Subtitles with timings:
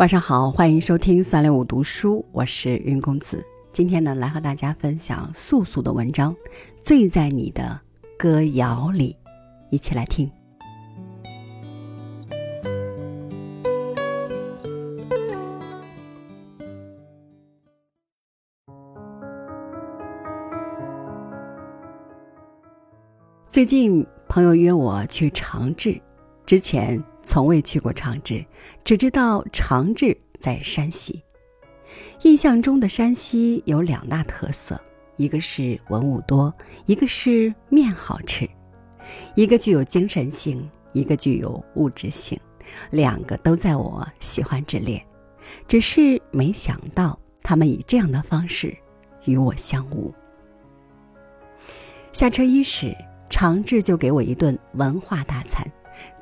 [0.00, 3.44] 晚上好，欢迎收听三六五读书，我是云公子。
[3.70, 6.34] 今天呢，来和大家分享素素的文章
[6.80, 7.78] 《醉在你的
[8.18, 9.14] 歌谣里》，
[9.70, 10.30] 一起来听。
[23.46, 26.00] 最近朋友约我去长治，
[26.46, 26.98] 之前。
[27.22, 28.44] 从未去过长治，
[28.84, 31.22] 只知道长治在山西。
[32.22, 34.80] 印象中的山西有两大特色，
[35.16, 36.52] 一个是文物多，
[36.86, 38.48] 一个是面好吃。
[39.34, 42.38] 一个具有精神性，一个具有物质性，
[42.90, 45.04] 两个都在我喜欢之列。
[45.66, 48.76] 只是没想到他们以这样的方式
[49.24, 50.14] 与我相误。
[52.12, 52.94] 下车伊始，
[53.28, 55.66] 长治就给我一顿文化大餐。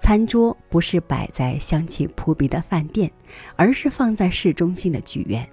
[0.01, 3.11] 餐桌不是摆在香气扑鼻的饭店，
[3.57, 5.49] 而是放在市中心的剧院。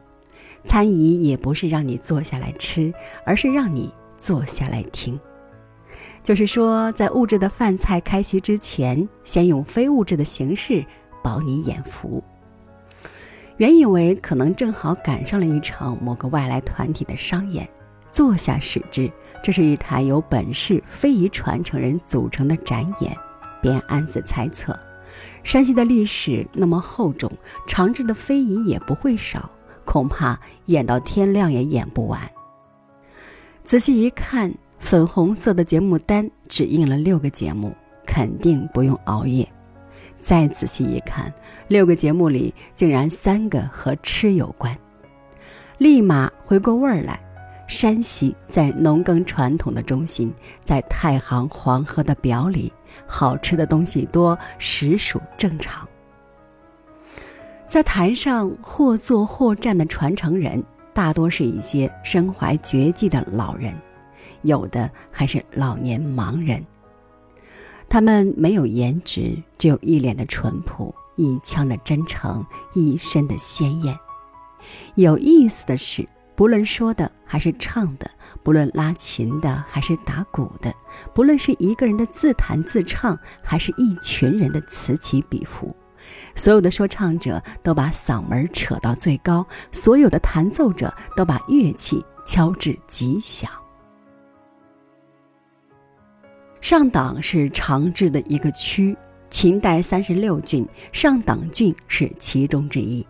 [0.63, 2.93] 餐椅也不是让你坐下来吃，
[3.25, 5.19] 而是让你坐下来听。
[6.23, 10.83] 就是说，在物质的饭菜开席之前，先用非物质的形式
[11.23, 12.23] 饱你眼福。
[13.57, 17.69] 原以为可能正好赶上了一场某个外来团体的商演，
[18.09, 19.09] 坐下使之，
[19.43, 23.15] 这是一台由本市非遗传承人组成的展演。
[23.65, 24.79] 便暗自猜测，
[25.43, 27.31] 山西的历史那么厚重，
[27.65, 29.49] 长治的非遗也不会少，
[29.83, 32.21] 恐怕演到天亮也演不完。
[33.63, 39.51] 仔细一看，粉红色的节目单只印了六个节目，肯定不用熬夜。
[40.19, 41.33] 再仔细一看，
[41.67, 44.77] 六个节目里竟然三个和吃有关，
[45.79, 47.19] 立马回过味儿来。
[47.67, 50.31] 山西在农耕传统的中心，
[50.63, 52.71] 在太行黄河的表里。
[53.07, 55.87] 好吃的东西多，实属正常。
[57.67, 63.75] 在台上或坐或站的传承人，大多是一些身怀绝技的老人，
[64.43, 66.63] 有的还是老年盲人。
[67.89, 73.97] 他们没有颜值，只有一脸的淳朴，一腔的真诚，一身的鲜艳。
[74.95, 76.07] 有意思的是。
[76.37, 78.11] 不论说的还是唱的，
[78.45, 80.71] 不论拉琴的还是打鼓的，
[81.15, 85.75] 不论是一个人的自弹自唱，还是一群人的此起彼伏，
[86.35, 93.49] 所有的说唱者都把嗓门扯到最高，所有的弹奏者都把乐器敲至极响。
[96.61, 98.95] 上党是长治的一个区，
[99.31, 103.03] 秦代三十六郡，上党郡是其中之一，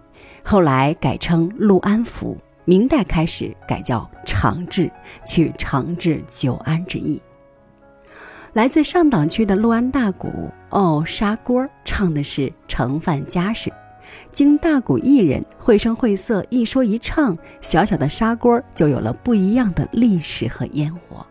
[0.46, 2.38] 后来改称陆安府。
[2.66, 4.92] 明代开始改叫长治，
[5.24, 7.22] 取长治久安之意。
[8.54, 13.72] 来自上党区的陆安大鼓哦砂锅唱的是盛饭家事，
[14.32, 21.26] 经大鼓艺人绘声绘色一说一唱，小小的砂锅就有了不一样的历史和烟火。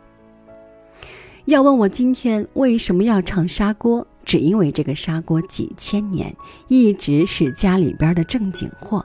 [1.47, 6.35] 要问我今天为什么要唱砂锅，只因为这个砂锅几千年
[6.69, 9.05] 一直是家里边的正经货。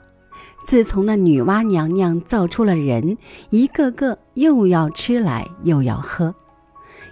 [0.69, 3.17] 自从那女娲娘娘造出了人，
[3.49, 6.35] 一个个又要吃来又要喝，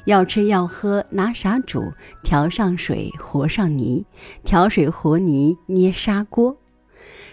[0.05, 1.91] 要吃要喝拿啥煮？
[2.21, 4.05] 调上水和上泥，
[4.43, 6.55] 调水和泥捏砂锅，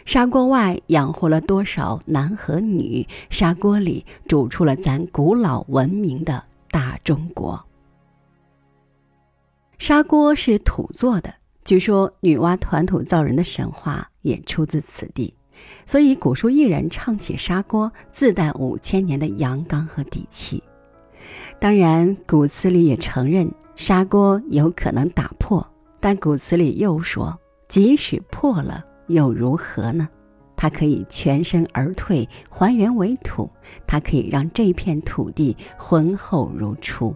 [0.06, 3.06] 砂锅外养活了多少男和女？
[3.28, 7.62] 砂锅里煮出了咱古老文明的大中国。
[9.76, 11.34] 砂锅是土做的，
[11.66, 15.34] 据说女娲团土造人的神话也出自此地。
[15.86, 20.62] 所以，古书艺人唱起砂锅，自带五千年的阳刚和底气。
[21.58, 25.66] 当然，古词里也承认砂锅有可能打破，
[26.00, 27.38] 但古词里又说，
[27.68, 30.08] 即使破了又如何呢？
[30.56, 33.50] 它可以全身而退，还原为土；
[33.86, 37.14] 它可以让这片土地浑厚如初。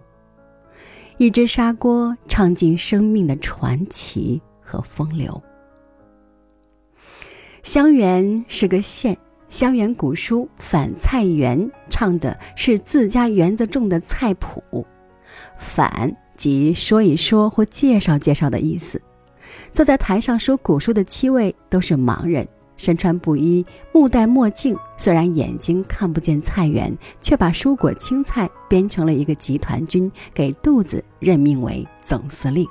[1.17, 5.41] 一只砂锅，唱尽生命的传奇和风流。
[7.63, 9.17] 香园是个县，
[9.49, 11.59] 香园古书《反菜园》
[11.89, 14.85] 唱的是自家园子种的菜谱。
[15.57, 19.01] 反即说一说或介绍介绍的意思。
[19.73, 22.47] 坐在台上说古书的七位都是盲人，
[22.77, 24.75] 身穿布衣，目戴墨镜。
[24.97, 32.65] 虽然眼睛看不见菜园，却把蔬果青菜编成了一个集团军，给肚子任命为总司令。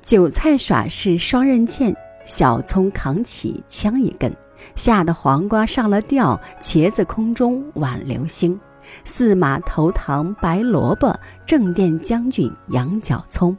[0.00, 1.94] 韭菜耍是双刃剑。
[2.28, 4.30] 小葱扛起枪一根，
[4.76, 8.60] 吓得黄瓜上了吊，茄子空中挽流星，
[9.02, 13.56] 四马投唐白萝卜，正殿将军羊角葱，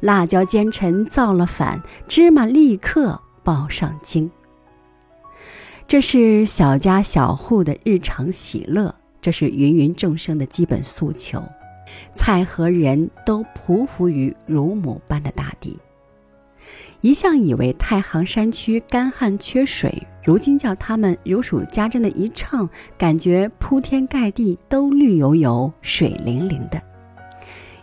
[0.00, 4.30] 辣椒奸臣造了反，芝麻立刻报上京。
[5.88, 11.42] 这是小家小户的日常喜乐，这是芸芸众生的基本诉求。
[12.14, 15.80] 菜和人都匍匐于乳母般的大地。
[17.00, 22.68] 一向以为太行山区干旱缺水，如今叫他们如数家珍的一唱，
[22.98, 26.80] 感觉铺天盖地都绿油油、水灵灵的。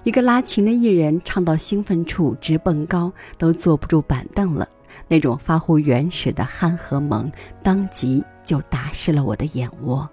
[0.04, 4.68] 一个拉琴的艺人唱到兴奋处直蹦高，都坐不住板凳了。
[5.08, 7.32] 那种发乎原始的憨和萌，
[7.62, 10.08] 当即就打湿了我的眼窝。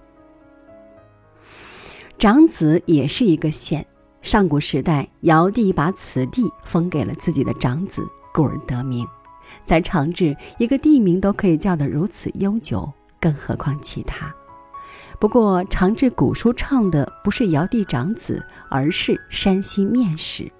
[2.18, 3.86] 长子也是一个县，
[4.22, 8.02] 上古时代尧帝把此地封给了自己的长子，
[8.34, 9.06] 故而得名。
[9.64, 14.34] 在长治，一个地名都可以叫得如此悠久，更何况其他？
[15.20, 20.50] 不过长治古书唱的不是尧帝长子，而是山西面食。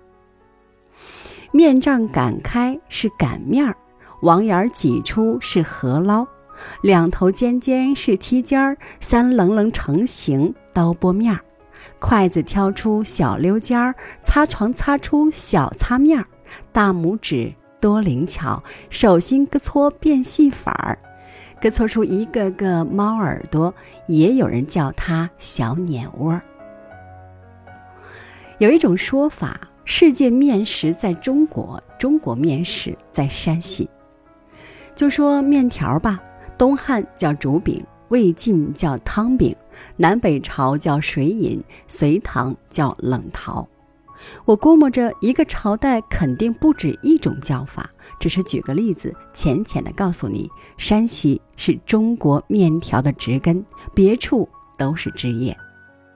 [1.50, 3.76] 面杖擀开是擀面儿。
[4.22, 6.26] 网眼挤出是河捞，
[6.82, 11.40] 两头尖尖是梯尖儿，三棱棱成形刀拨面儿，
[11.98, 16.26] 筷子挑出小溜尖儿，擦床擦出小擦面儿，
[16.72, 17.52] 大拇指
[17.84, 20.98] 多灵巧，手心各搓变戏法儿，
[21.60, 23.74] 咯搓出一个个猫耳朵，
[24.06, 26.40] 也有人叫它小碾窝。
[28.56, 33.90] 有一种说法，世界面食在中国，中国面食在山西。
[34.94, 36.18] 就说面条吧，
[36.56, 39.54] 东汉叫煮饼，魏晋叫汤饼，
[39.98, 43.68] 南北朝叫水饮，隋唐叫冷陶。
[44.44, 54.48] 我估摸着一个朝代肯定不止一种叫法，只是举个例子，浅浅的告诉你，山西是中国面条的植根，别处
[54.78, 55.56] 都是枝叶。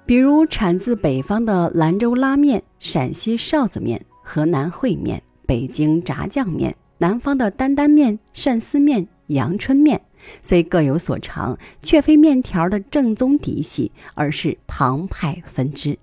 [0.06, 6.74] 比如产自北方的兰州拉面、陕西臊子面、河南烩面、北京炸酱面。
[7.00, 10.00] 南方的担担面、鳝丝面、阳春面，
[10.42, 15.96] 虽各有所长，却非面条的正宗嫡系，而是旁派分支。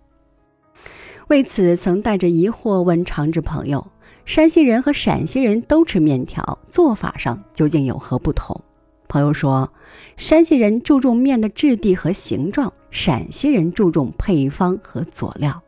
[1.27, 3.87] 为此，曾带着疑惑问长治朋友
[4.25, 8.61] ：“山西人和陕西人都吃面条，做法上究竟有何不同？”
[9.09, 9.71] 朋友说
[10.17, 15.61] ：“山西人注重面的质地和形状，陕西人注重配方和佐料。”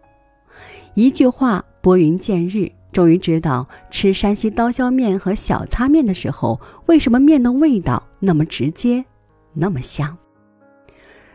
[0.94, 2.72] 一句话，拨云见日。
[2.94, 9.06] 终于知道吃山西刀削面和小擦面的时候，为什么面的味道那么直接，
[9.54, 10.18] 那么香。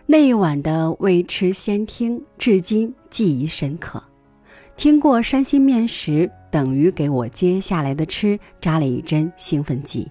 [0.06, 4.02] 那一晚的未吃先听，至今记忆深刻。
[4.76, 10.10] 听过山西面食，等于给我接下来的吃扎了一针兴奋剂。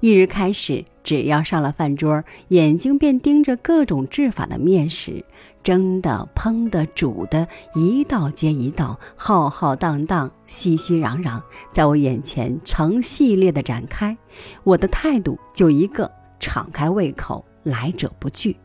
[0.00, 5.24] 一日开始，只要上了饭桌，眼睛便盯着各种制法的面食。
[5.64, 14.16] 蒸的、烹的、煮的，一道接一道，浩浩荡荡，熙熙攘攘，在我眼前成系列的展开。
[14.64, 16.10] 我的态度就一个：
[16.40, 18.56] 敞开胃口，来者不拒。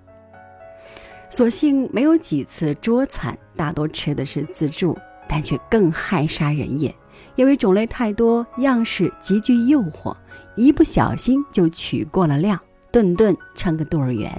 [1.29, 4.97] 所幸没有几次桌餐，大多吃的是自助，
[5.33, 6.95] 但却更害杀人也，
[7.35, 10.15] 因为种类太多，样式极具诱惑，
[10.55, 12.59] 一不小心就取过了量，
[12.91, 14.31] 顿顿称个肚儿圆。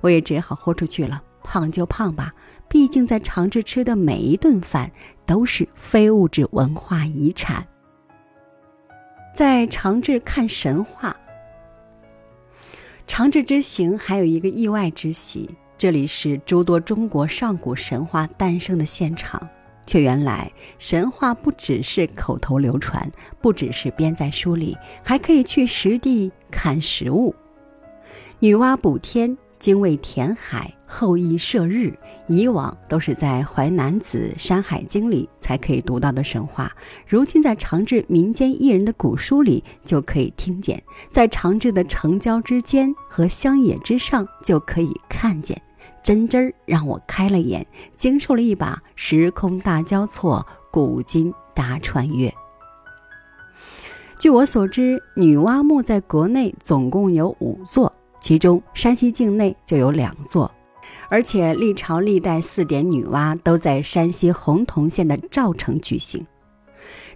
[0.00, 1.22] 我也只好豁出去了。
[1.42, 2.32] 胖就胖吧，
[2.66, 4.90] 毕竟在长治吃的每一顿饭
[5.26, 7.66] 都是非物质文化遗产。
[9.34, 11.14] 在长治看神话，
[13.06, 19.46] 长治之行还有一个意外之喜，这里是诸多中国上古神话诞生的现场。
[19.86, 27.34] 却原来神话不只是口头流传，不只是编在书里，还可以去实地看实物。
[28.40, 29.36] 女娲补天。
[29.58, 36.70] 精卫填海，后羿射日，以往都是在《淮南子》《山海经》里才可以读到的神话，
[37.08, 45.60] 如今在长治民间艺人的古书里就可以听见，在长治的城郊之间和乡野之上就可以看见，
[46.06, 52.32] 真真儿让我开了眼，经受了一把时空大交错，古今大穿越。
[54.16, 57.92] 据我所知，女娲墓在国内总共有五座。
[58.20, 60.48] 其中，山西境内就有两座，
[61.08, 66.24] 而且历朝历代四点女娲都在山西洪洞县的赵城举行。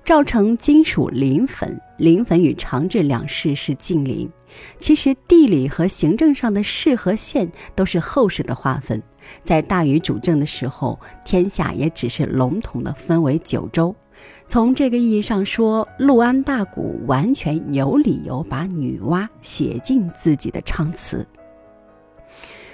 [0.05, 4.29] 赵城今属临汾，临汾与长治两市是近邻。
[4.79, 9.03] 其实地理和行政上的市和县都是后世的划分。
[9.43, 13.95] 在大禹主政的时候，天下也只是笼统的分为九州。
[14.47, 21.27] 从这个意义上说，陆安大鼓完全有理由把女娲写进自己的唱词。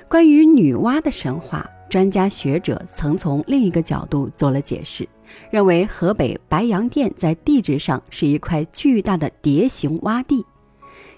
[0.09, 5.07] 关于女娲的神话，专家学者曾从另一个角度做了解释，
[5.51, 10.45] 认为河北白洋淀在地质上是一块巨大的蝶形洼地。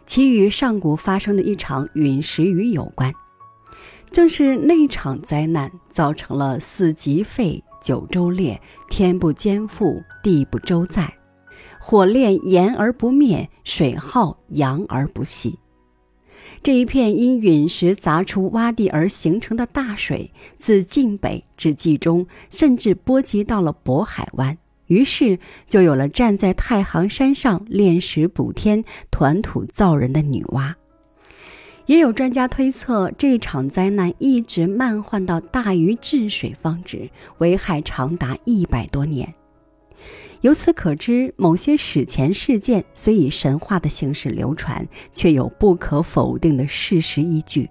[0.09, 3.13] 其与上古发生的一场陨石雨有关。
[4.11, 11.15] 正是那场灾难，造成了四极沸、九州裂、天不兼覆、地不周载，
[11.79, 15.59] 火炼炎而不灭，水耗阳而不息。
[16.63, 24.57] 这一片因陨石砸出洼地而形成的大水，自晋北至冀中，甚至波及到了渤海湾。
[24.89, 30.75] 于是，就有了站在太行山上炼石补天、团土造人的女娲。
[31.87, 39.35] 也有专家推测，这场灾难一直漫患到大禹治水方止，危害长达一百多年。
[40.43, 47.69] 由此可知，某些史前事件虽以神话的形式流传，却有不可否定的事实依据。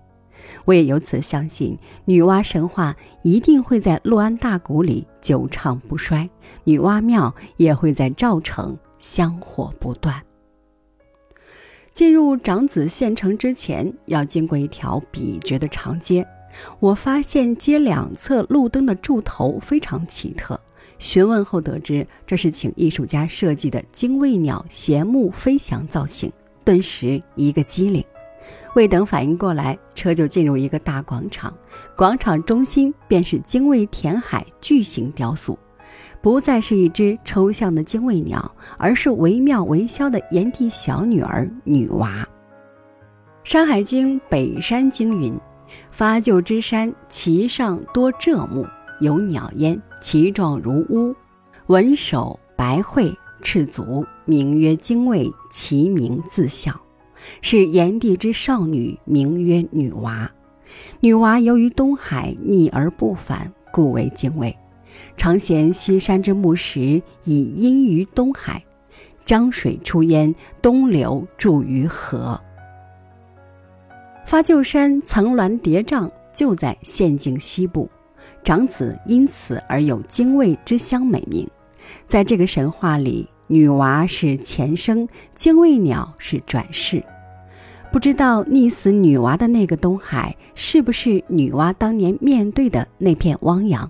[0.65, 6.29] 我也由此相信，女娲神话一定会在洛安大谷里久唱不衰，
[6.63, 10.23] 女娲庙也会在赵城香火不断。
[11.91, 16.25] 进入长子县城之前，要经过一条笔直的长街。
[16.79, 20.57] 我发现街两侧路灯的柱头非常奇特。
[20.97, 26.31] 询问后得知，这是请艺术家设计的精卫鸟衔木飞翔造型，
[26.63, 28.01] 顿时一个机灵。
[28.75, 31.53] 未等反应过来，车就进入一个大广场，
[31.95, 35.57] 广场中心便是精卫填海巨型雕塑，
[36.21, 42.27] 不再是一只抽象的精卫鸟，而是惟妙惟肖的炎帝小女儿女娃。
[43.49, 45.33] 《山海经·北山经》云
[45.89, 48.65] ：“发鹫之山，其上多柘木。”
[48.99, 51.15] 有鸟焉，其状如乌，
[51.67, 56.73] 文首白喙，赤足，名曰精卫，其名自孝，
[57.41, 60.29] 是炎帝之少女，名曰女娃。
[60.99, 64.55] 女娃由于东海逆而不返，故为精卫。
[65.15, 68.63] 常衔西山之木石，以阴于东海。
[69.25, 72.39] 漳水出焉，东流注于河。
[74.25, 77.89] 发就山层峦叠嶂，就在县境西部。
[78.43, 81.45] 长子因此而有精卫之乡美名，
[82.07, 87.03] 在这个神话里，女娃是前生，精卫鸟是转世。
[87.97, 93.89] 不知道溺死女娲的那个东海，是不是女娲当年面对的那片汪洋？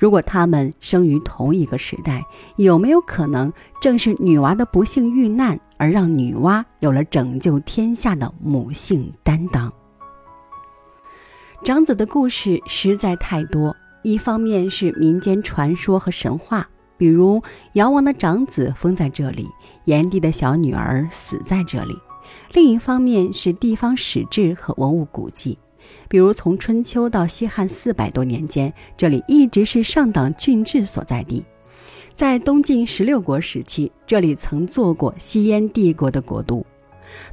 [0.00, 2.24] 如果他们生于同一个时代，
[2.56, 9.72] 有没有可能正是女娲的不幸遇难，而让女娲有了拯救天下的母性担当？
[11.62, 13.76] 长子的故事实在太多。
[14.02, 17.40] 一方面是民间传说和神话，比如
[17.74, 19.46] 尧王的长子封在这里，
[19.84, 21.94] 炎帝的小女儿死在这里；
[22.52, 25.58] 另一方面是地方史志和文物古迹，
[26.08, 31.44] 比如从春秋到西汉四百多年间，这里一直是上党郡治所在地。
[32.14, 36.64] 在东晋十六国时期，这里曾做过西燕帝国的国都。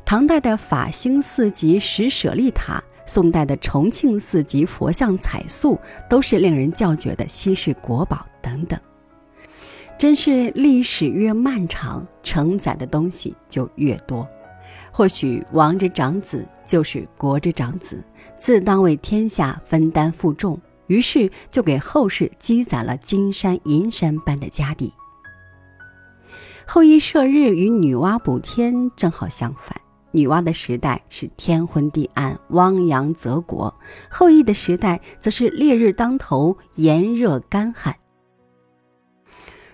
[0.06, 2.84] 唐代的法兴寺及石舍利塔。
[3.06, 5.78] 宋代的重庆寺及佛像彩塑
[6.10, 8.80] 都是令人叫绝的稀世国宝等等，
[9.98, 14.26] 真是历史越漫长，承载的东西就越多。
[14.96, 18.04] 或许王之长子就是国之长子，
[18.38, 24.94] 自当为天下分担负重，于是就给后世积攒了金山银山般的家底。
[26.68, 29.76] 后羿射日与女娲补天正好相反。
[30.12, 33.74] 女娲的时代是天昏地暗、汪洋泽国，
[34.12, 37.92] 后羿的时代则是烈日当头、炎热干旱。《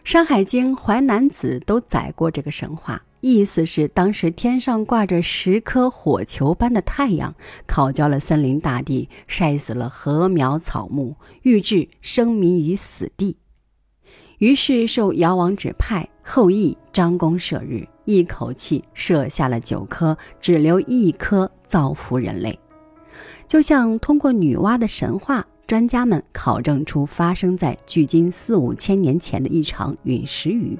[0.05, 7.35] 山海经》《淮南子》都载过这个神话，意思是当时天上挂着十颗火球般的太阳，
[7.67, 13.37] 烤焦了森林大地，晒死了禾苗草木，欲置生民于死地。
[14.37, 17.87] 于是受尧王指派，后羿张弓射日。
[18.05, 22.57] 一口气射下了九颗，只留一颗造福人类。
[23.45, 30.79] 就像通过女娲的神话，专家们考证出发生在距今四五千年前的一场陨石雨。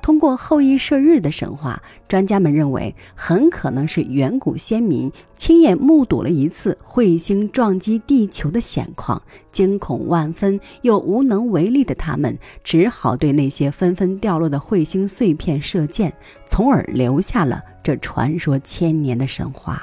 [0.00, 9.20] 通过后羿射日的神话，专家们认为很可能是远古先民亲眼目睹了一次彗星撞击地球的险况，
[9.50, 16.12] 惊恐万分又无能为力的他们，只好对那些纷纷掉落的彗星碎片射箭，
[16.46, 19.82] 从而留下了这传说千年的神话。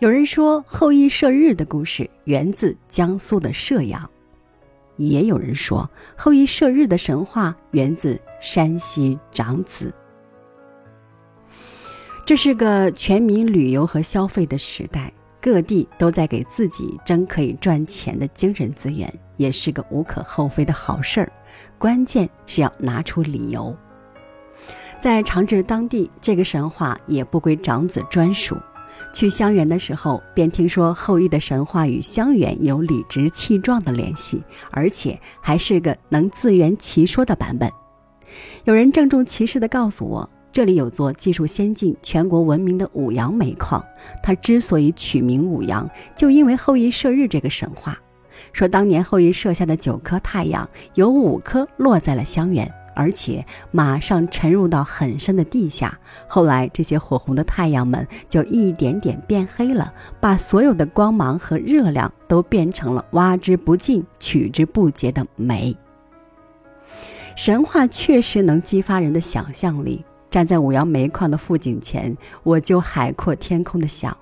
[0.00, 4.08] 有人说，后羿射日的故事源自江苏的射阳。
[4.96, 9.92] 也有人说，后羿射日的神话源自山西长子。
[12.24, 21.32] 这是个全民旅游和消费的时代，各地都在给自己争可以赚钱的精神资源，也是个无可厚非的好事儿。
[21.78, 23.74] 关键是要拿出理由。
[25.00, 28.56] 在长治当地，这个神话也不归长子专属。
[29.14, 37.72] 去襄垣的时候，便听说后羿的神话与襄垣有理直气壮的联系，而且还是个能自圆其说的版本。
[38.64, 43.84] 有人郑重其事地告诉我，这里有座技术先进、全国闻名的五羊煤矿，
[44.22, 47.98] 它之所以取名五羊，就因为后羿射日这个神话。
[48.52, 52.72] 说当年后羿射下的九颗太阳，有五颗落在了香园。
[52.94, 65.76] 而且马上沉入到很深的地下，后来这些火红的太阳们就一点点变黑了，把所有的光芒和热量都变成了挖之不尽、取之不竭的煤。
[67.38, 70.04] 神话确实能激发人的想象力。
[70.28, 74.14] 站在五羊煤矿的富井前，我就海阔天空的想。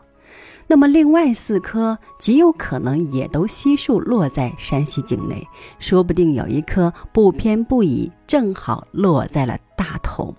[0.67, 10.37] 那么，另外四颗极有可能也都悉数落在山西境内，说不定有一颗不偏不倚，正好落在了大同。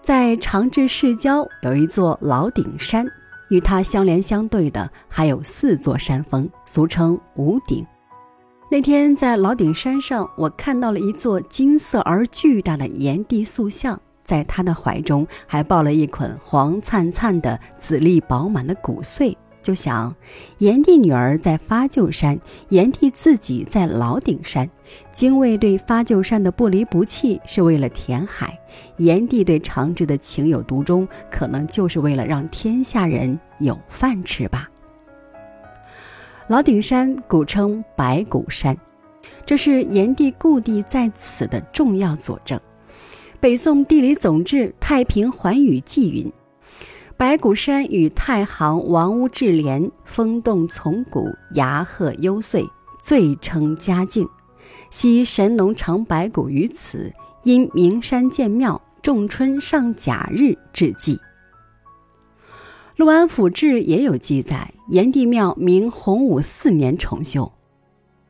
[0.00, 3.06] 在长治市郊有一座老顶山，
[3.50, 7.86] 与它相连相对的还有四座山峰，俗称五顶。
[8.70, 13.98] 那天在老顶山上，我看到了一座金色而巨大的炎帝塑像。
[14.22, 20.14] 在他的怀中还抱了一捆黄灿灿的、籽粒饱满的谷穗，就想：
[20.58, 24.68] 炎帝女儿在发鹫山，炎帝自己在老顶山。
[25.14, 28.60] 精卫对发鹫山的不离不弃是为了填海，
[28.98, 34.68] 炎帝对长治的情有独钟，可能就是为了让天下人有饭吃吧。
[36.48, 38.74] 老顶山古称白骨山，
[39.44, 42.58] 这是炎帝故地在此的重要佐证。
[43.38, 46.32] 北宋地理总志《太平寰宇记》云
[47.18, 52.66] ：“白骨山与太行王屋治连，风动从谷，崖壑幽邃，
[53.02, 54.26] 最称佳境。
[54.90, 57.12] 昔神农尝白骨于此，
[57.42, 61.14] 因名山建庙，仲春上甲日致祭。”
[62.98, 67.52] 《陆安府志》也有记载，炎帝庙明洪武四年重修。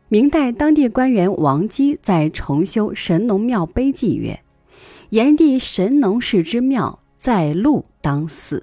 [0.08, 4.38] 明代当地官员王基在重修神农庙碑记曰。
[5.08, 8.62] 炎帝神农氏之庙在路当寺，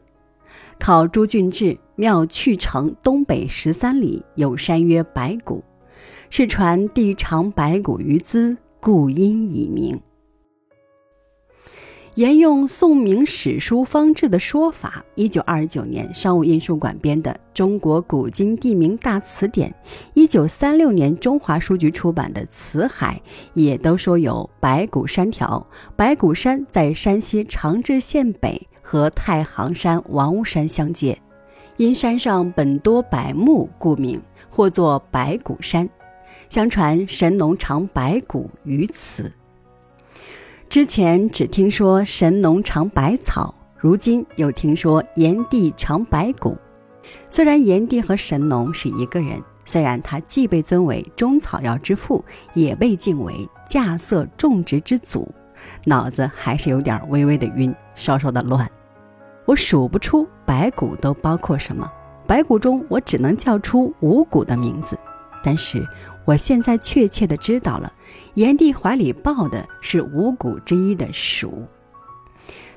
[0.78, 5.64] 考朱俊志庙去城东北十三里，有山曰白骨，
[6.30, 10.00] 世传帝尝白骨于兹，故因以名。
[12.16, 19.70] 沿用宋明史书方志的说法，一九二九年商务印书馆编的《中国古今地名大词典》，
[20.14, 23.22] 一九三六年中华书局出版的《辞海》，
[23.54, 25.68] 也都说有白骨山条。
[25.98, 31.22] 白骨山在山西长治县北，和太行山、王屋山相接，
[31.76, 35.90] 因山上本多柏木，故名，或作白骨山。
[36.50, 39.30] 相传神农尝白骨于此。
[40.68, 46.58] 之前只听说神农尝百草，如今又听说炎帝尝白骨。
[47.30, 52.24] 虽然炎帝和神农是一个人，虽然他既被尊为中草药之父，
[52.54, 55.34] 也被敬为稼穑种植之祖，
[55.86, 58.70] 脑子还是有点微微的晕，稍稍的乱。
[59.46, 61.90] 我数不出白骨都包括什么，
[62.28, 64.98] 白骨中我只能叫出五谷的名字，
[65.42, 65.88] 但是。
[66.26, 67.94] 我现在确切的知道了，
[68.34, 71.50] 炎帝怀里抱的是五谷之一的黍。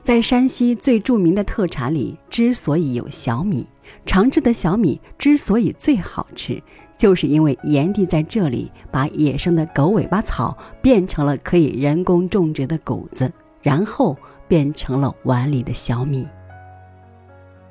[0.02, 3.66] 在山西最著名的特产里，之所以有小米，
[4.06, 6.62] 长治的小米之所以最好吃，
[6.96, 13.30] 就是因为炎帝在这里把野生的狗尾巴草变成了可以人工种植的谷子，
[13.60, 16.26] 然后变成了碗里的小米。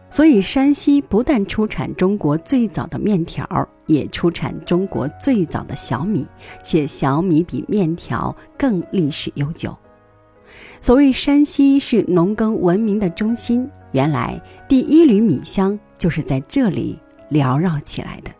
[0.09, 6.25] 所以，山西不但出产中国最早的面条，也出产中国最早的小米，
[6.63, 9.75] 且小米比面条更历史悠久。
[10.79, 16.97] 所谓山西是农耕文明的中心，原来第一缕米香就是在这里
[17.29, 18.31] 缭绕起来的。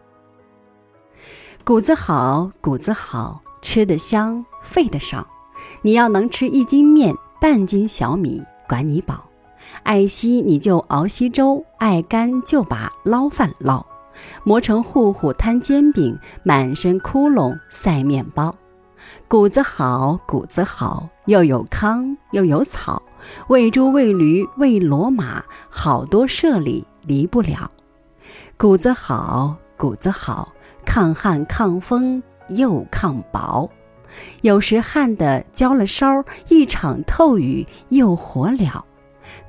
[1.65, 5.27] 谷子好，谷子好，吃得香，费得少。
[5.81, 9.26] 你要能吃一斤面，半斤小米，管你饱。
[9.87, 13.85] 爱稀你就熬稀粥，爱干就把捞饭捞，
[14.43, 18.53] 磨成糊糊摊煎饼，满身窟窿塞面包。
[19.29, 23.01] 谷子好，谷子好，又有糠又有草，
[23.47, 27.71] 喂猪喂驴喂骡马，好多舍里离不了。
[28.57, 30.53] 谷子好，谷子好，
[30.85, 33.69] 抗旱抗风又抗雹，
[34.41, 38.83] 有时旱得焦了烧，一场透雨又活了。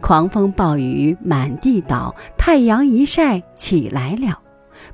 [0.01, 4.39] 狂风暴雨满地倒，太阳一晒起来了，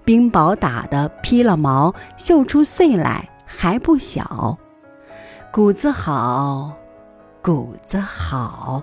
[0.04, 4.58] 冰雹打得披了毛，绣出穗来还不小。
[5.52, 6.72] 谷子好，
[7.42, 8.82] 谷子好。